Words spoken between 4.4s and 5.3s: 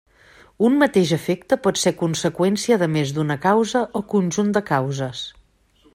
de causes.